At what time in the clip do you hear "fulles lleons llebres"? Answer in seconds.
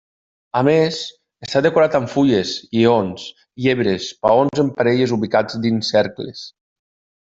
2.15-4.11